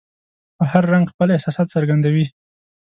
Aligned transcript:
په 0.57 0.63
هر 0.71 0.83
رنګ 0.93 1.05
خپل 1.13 1.27
احساسات 1.31 1.67
څرګندوي. 1.75 2.25